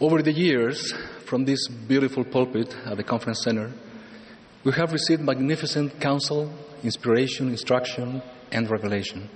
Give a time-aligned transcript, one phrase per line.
[0.00, 0.94] Over the years,
[1.26, 3.70] from this beautiful pulpit at the conference center,
[4.64, 6.50] we have received magnificent counsel,
[6.82, 9.28] inspiration, instruction, and revelation.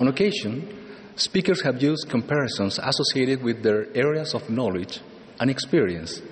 [0.00, 0.66] On occasion,
[1.16, 5.00] speakers have used comparisons associated with their areas of knowledge
[5.38, 6.22] and experience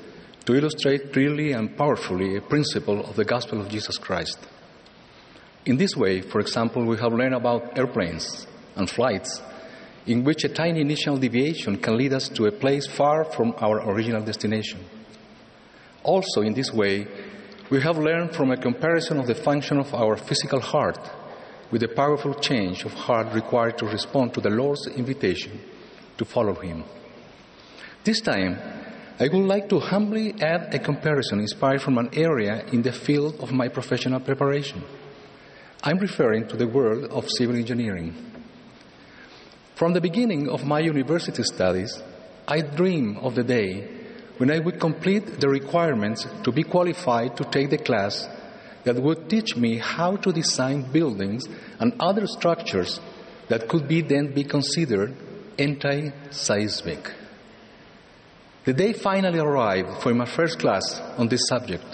[0.47, 4.39] to illustrate clearly and powerfully a principle of the gospel of Jesus Christ.
[5.67, 8.47] In this way, for example, we have learned about airplanes
[8.77, 9.43] and flights
[10.07, 13.81] in which a tiny initial deviation can lead us to a place far from our
[13.91, 14.81] original destination.
[16.05, 17.07] Also, in this way,
[17.71, 20.99] we have learned from a comparison of the function of our physical heart
[21.73, 25.61] with the powerful change of heart required to respond to the Lord's invitation
[26.17, 26.85] to follow Him.
[28.05, 28.57] This time,
[29.19, 33.41] I would like to humbly add a comparison inspired from an area in the field
[33.41, 34.85] of my professional preparation.
[35.83, 38.15] I'm referring to the world of civil engineering.
[39.77, 42.03] From the beginning of my university studies,
[42.49, 43.87] I dreamed of the day
[44.39, 48.27] when I would complete the requirements to be qualified to take the class
[48.85, 51.45] that would teach me how to design buildings
[51.79, 53.01] and other structures
[53.49, 55.15] that could be then be considered
[55.59, 57.13] anti-seismic.
[58.65, 61.85] The day finally arrived for my first class on this subject.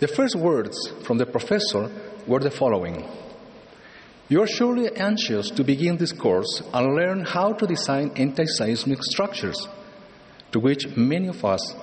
[0.00, 1.90] The first words from the professor
[2.26, 3.08] were the following
[4.28, 8.98] You are surely anxious to begin this course and learn how to design anti seismic
[9.04, 9.68] structures,
[10.50, 11.76] to which many of us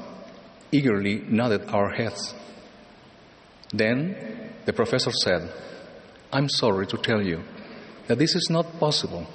[0.69, 2.33] eagerly nodded our heads.
[3.73, 5.49] Then the professor said,
[6.33, 7.44] I'm sorry to tell you
[8.08, 9.25] that this is not possible,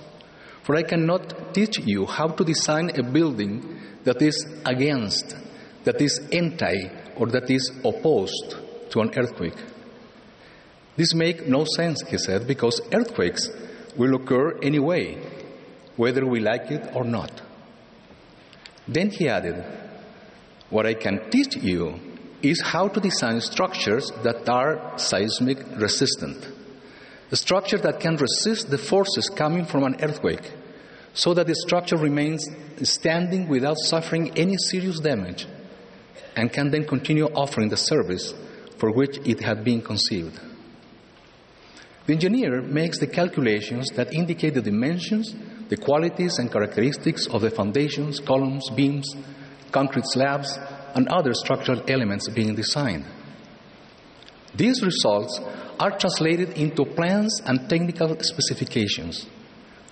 [0.62, 4.36] for I cannot teach you how to design a building that is
[4.66, 5.34] against,
[5.84, 8.56] that is anti, or that is opposed
[8.90, 9.56] to an earthquake.
[10.98, 13.48] This makes no sense, he said, because earthquakes
[13.96, 15.16] will occur anyway,
[15.94, 17.30] whether we like it or not.
[18.88, 19.64] Then he added,
[20.70, 22.00] What I can teach you
[22.42, 26.48] is how to design structures that are seismic resistant.
[27.30, 30.52] A structure that can resist the forces coming from an earthquake
[31.14, 32.44] so that the structure remains
[32.82, 35.46] standing without suffering any serious damage
[36.34, 38.34] and can then continue offering the service
[38.78, 40.40] for which it had been conceived.
[42.08, 45.34] The engineer makes the calculations that indicate the dimensions,
[45.68, 49.14] the qualities and characteristics of the foundations, columns, beams,
[49.72, 50.58] concrete slabs,
[50.94, 53.04] and other structural elements being designed.
[54.54, 55.38] These results
[55.78, 59.26] are translated into plans and technical specifications,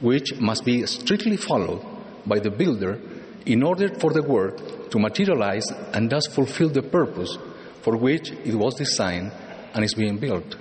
[0.00, 1.84] which must be strictly followed
[2.24, 2.98] by the builder
[3.44, 7.36] in order for the work to materialize and thus fulfill the purpose
[7.82, 9.30] for which it was designed
[9.74, 10.56] and is being built.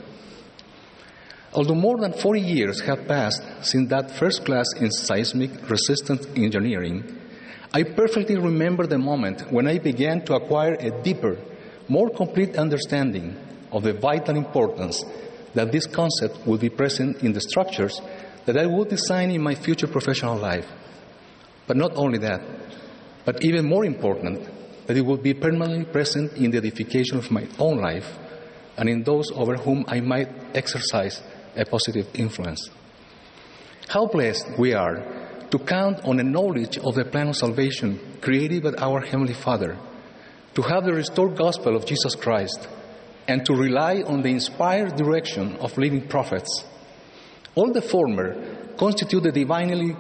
[1.56, 7.06] Although more than 40 years have passed since that first class in seismic resistant engineering,
[7.74, 11.38] I perfectly remember the moment when I began to acquire a deeper,
[11.88, 13.38] more complete understanding
[13.72, 15.02] of the vital importance
[15.54, 18.02] that this concept would be present in the structures
[18.46, 20.68] that I would design in my future professional life.
[21.68, 22.42] But not only that,
[23.24, 24.46] but even more important,
[24.88, 28.18] that it would be permanently present in the edification of my own life
[28.78, 31.24] and in those over whom I might exercise
[31.56, 32.70] a positive influence.
[33.88, 35.04] How blessed we are
[35.52, 39.78] to count on a knowledge of the plan of salvation created by our Heavenly Father,
[40.56, 42.68] to have the restored gospel of Jesus Christ,
[43.28, 46.64] and to rely on the inspired direction of living prophets.
[47.56, 48.36] All the former
[48.78, 49.96] constitute the divinely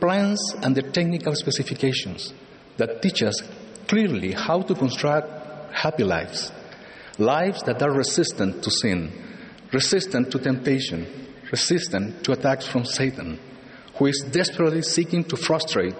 [0.00, 2.32] plans and the technical specifications
[2.76, 3.42] that teach us
[3.88, 6.52] clearly how to construct happy lives,
[7.18, 9.29] lives that are resistant to sin,
[9.72, 11.06] resistant to temptation,
[11.50, 13.38] resistant to attacks from Satan,
[13.96, 15.94] who is desperately seeking to frustrate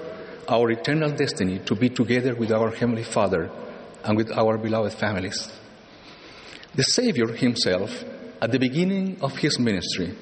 [0.48, 3.50] our eternal destiny to be together with our Heavenly Father
[4.04, 5.50] and with our beloved families.
[6.74, 8.04] The Savior himself,
[8.40, 10.14] at the beginning of his ministry,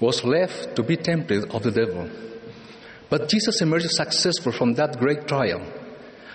[0.00, 2.08] was left to be tempted of the devil.
[3.08, 5.62] But Jesus emerged successful from that great trial.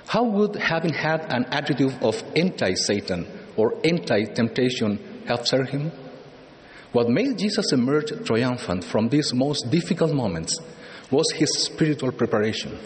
[0.08, 5.92] How would having had an attitude of anti Satan or anti temptation have served him?
[6.92, 10.60] What made Jesus emerge triumphant from these most difficult moments
[11.10, 12.78] was his spiritual preparation,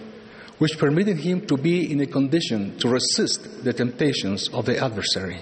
[0.59, 5.39] which permitted him to be in a condition to resist the temptations of the adversary.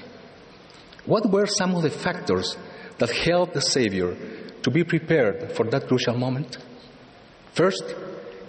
[1.05, 2.55] What were some of the factors
[2.99, 4.15] that helped the Savior
[4.61, 6.57] to be prepared for that crucial moment?
[7.53, 7.83] First,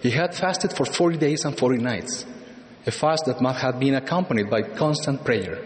[0.01, 2.25] he had fasted for 40 days and 40 nights,
[2.87, 5.59] a fast that must have been accompanied by constant prayer.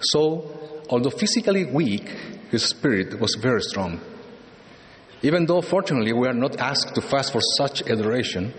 [0.00, 2.10] So, although physically weak,
[2.52, 4.00] his spirit was very strong.
[5.22, 8.54] Even though, fortunately, we are not asked to fast for such a duration,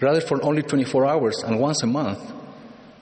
[0.00, 2.32] rather for only 24 hours and once a month,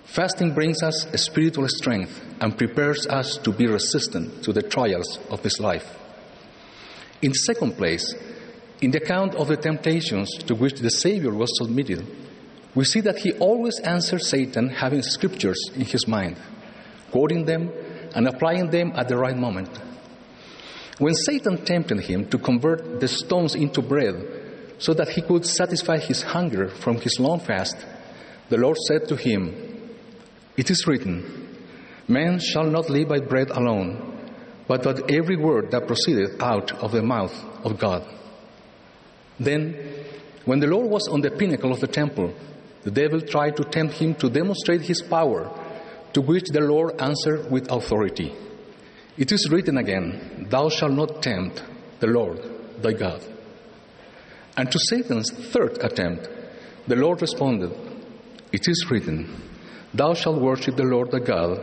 [0.04, 5.18] Fasting brings us a spiritual strength and prepares us to be resistant to the trials
[5.30, 5.96] of this life.
[7.22, 8.14] In the second place,
[8.80, 12.04] in the account of the temptations to which the Savior was submitted,
[12.74, 16.36] we see that he always answered Satan having scriptures in his mind,
[17.10, 17.70] quoting them
[18.14, 19.70] and applying them at the right moment.
[20.98, 24.14] When Satan tempted him to convert the stones into bread
[24.78, 27.76] so that he could satisfy his hunger from his long fast,
[28.48, 29.54] the Lord said to him,
[30.56, 31.58] It is written,
[32.08, 34.30] Man shall not live by bread alone,
[34.68, 37.34] but by every word that proceedeth out of the mouth
[37.64, 38.06] of God.
[39.40, 39.74] Then,
[40.44, 42.34] when the Lord was on the pinnacle of the temple,
[42.82, 45.50] the devil tried to tempt him to demonstrate his power,
[46.12, 48.34] to which the Lord answered with authority.
[49.16, 51.62] It is written again, Thou shalt not tempt
[52.00, 52.40] the Lord
[52.82, 53.22] thy God.
[54.56, 56.28] And to Satan's third attempt,
[56.86, 57.72] the Lord responded,
[58.52, 59.42] It is written,
[59.92, 61.60] Thou shalt worship the Lord thy God,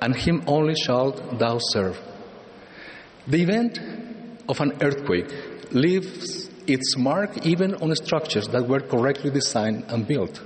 [0.00, 2.00] and him only shalt thou serve.
[3.26, 3.80] The event
[4.48, 10.40] of an earthquake leaves its mark even on structures that were correctly designed and built.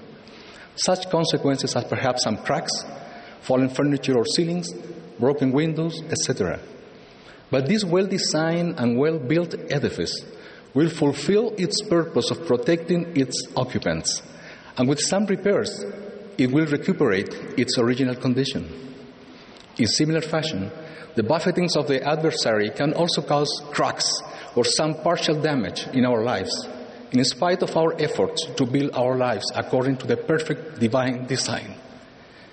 [0.77, 2.73] Such consequences as perhaps some cracks,
[3.43, 4.69] fallen furniture or ceilings,
[5.21, 6.59] broken windows, etc.
[7.51, 10.25] But this well designed and well built edifice
[10.75, 14.23] will fulfill its purpose of protecting its occupants,
[14.77, 15.85] and with some repairs,
[16.39, 18.95] it will recuperate its original condition.
[19.79, 20.71] In similar fashion,
[21.17, 24.23] the buffetings of the adversary can also cause cracks
[24.55, 26.69] or some partial damage in our lives,
[27.13, 31.75] in spite of our efforts to build our lives according to the perfect divine design.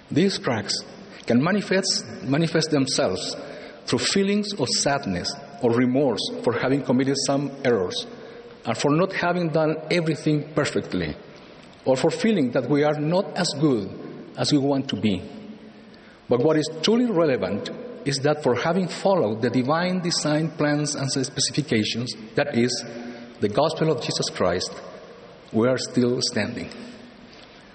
[0.10, 0.74] These cracks
[1.28, 3.36] can manifest, manifest themselves
[3.86, 8.08] through feelings of sadness or remorse for having committed some errors
[8.66, 11.16] and for not having done everything perfectly,
[11.86, 13.90] or for feeling that we are not as good
[14.38, 15.22] as we want to be.
[16.28, 17.70] But what is truly relevant
[18.04, 22.84] is that for having followed the divine design plans and specifications, that is,
[23.40, 24.74] the gospel of Jesus Christ,
[25.54, 26.70] we are still standing.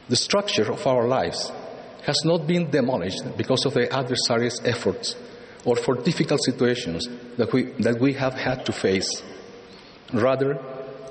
[0.08, 1.50] The structure of our lives
[2.02, 5.16] has not been demolished because of the adversary's efforts
[5.64, 9.22] or for difficult situations that we, that we have had to face.
[10.12, 10.58] Rather,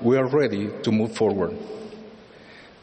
[0.02, 1.58] we are ready to move forward.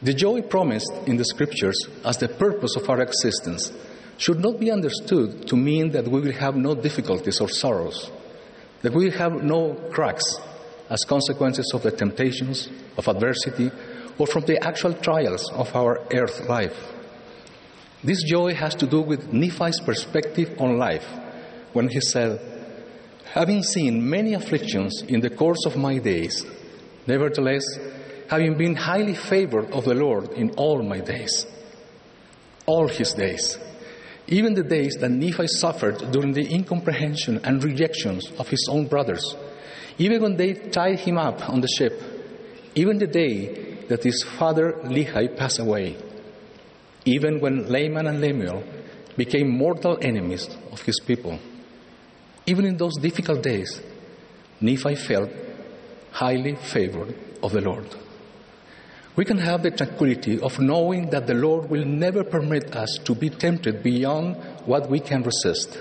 [0.00, 3.72] The joy promised in the scriptures as the purpose of our existence
[4.16, 8.10] should not be understood to mean that we will have no difficulties or sorrows,
[8.82, 10.36] that we will have no cracks
[10.88, 13.70] as consequences of the temptations, of adversity,
[14.18, 16.94] or from the actual trials of our earth life.
[18.02, 21.06] This joy has to do with Nephi's perspective on life.
[21.72, 22.40] When he said,
[23.32, 26.46] Having seen many afflictions in the course of my days,
[27.06, 27.64] nevertheless,
[28.28, 31.44] having been highly favored of the Lord in all my days,
[32.66, 33.58] all his days,
[34.28, 39.34] even the days that Nephi suffered during the incomprehension and rejections of his own brothers,
[39.98, 42.00] even when they tied him up on the ship,
[42.74, 45.96] even the day that his father Lehi passed away,
[47.08, 48.62] even when Laman and Lemuel
[49.16, 51.38] became mortal enemies of his people.
[52.46, 53.80] Even in those difficult days,
[54.60, 55.30] Nephi felt
[56.12, 57.86] highly favored of the Lord.
[59.16, 63.14] We can have the tranquility of knowing that the Lord will never permit us to
[63.14, 64.36] be tempted beyond
[64.66, 65.78] what we can resist.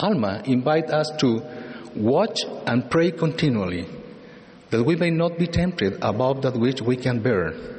[0.00, 1.40] Alma invites us to
[1.94, 3.86] watch and pray continually,
[4.70, 7.75] that we may not be tempted above that which we can bear,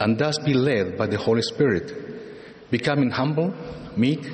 [0.00, 3.54] and thus be led by the Holy Spirit, becoming humble,
[3.96, 4.30] meek,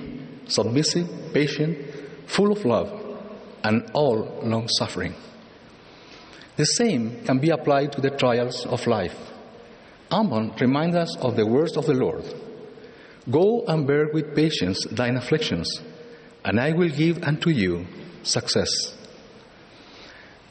[0.46, 1.78] submissive, patient,
[2.26, 2.92] full of love,
[3.62, 5.14] and all long suffering.
[6.56, 9.16] The same can be applied to the trials of life.
[10.10, 12.24] Ammon reminds us of the words of the Lord
[13.30, 15.80] Go and bear with patience thine afflictions,
[16.44, 17.86] and I will give unto you
[18.22, 18.93] success.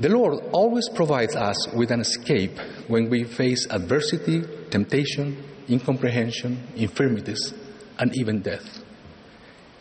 [0.03, 7.53] The Lord always provides us with an escape when we face adversity, temptation, incomprehension, infirmities,
[7.97, 8.83] and even death.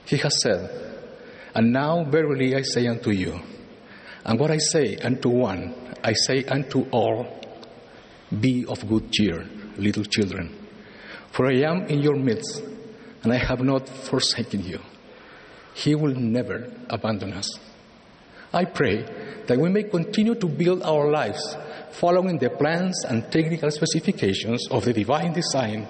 [0.05, 0.71] He has said,
[1.57, 3.37] And now verily I say unto you,
[4.25, 5.75] and what I say unto one,
[6.05, 7.27] I say unto all,
[8.31, 9.45] be of good cheer
[9.77, 10.57] little children.
[11.33, 12.63] For I am in your midst,
[13.25, 14.79] and I have not forsaken you.
[15.75, 17.72] He will never abandon us.
[18.53, 19.03] I pray
[19.47, 21.57] that we may continue to build our lives
[21.93, 25.87] following the plans and technical specifications of the divine design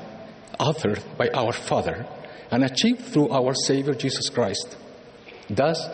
[0.58, 2.06] authored by our Father
[2.50, 4.76] and achieved through our Savior Jesus Christ.
[5.48, 5.88] Thus,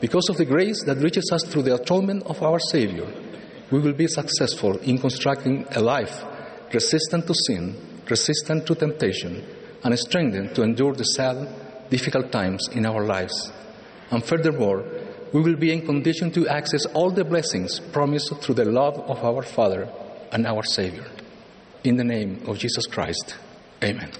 [0.00, 3.06] because of the grace that reaches us through the atonement of our Savior,
[3.70, 6.24] we will be successful in constructing a life
[6.72, 7.76] resistant to sin,
[8.08, 9.44] resistant to temptation,
[9.82, 11.48] and strengthened to endure the sad,
[11.90, 13.52] difficult times in our lives.
[14.10, 14.84] And furthermore,
[15.32, 19.24] we will be in condition to access all the blessings promised through the love of
[19.24, 19.88] our Father
[20.32, 21.06] and our Savior.
[21.84, 23.36] In the name of Jesus Christ,
[23.82, 24.10] amen.